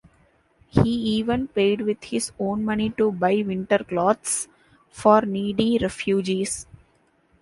[0.69, 4.47] He even paid with his own money to buy winter clothes
[4.89, 6.65] for needy refugees.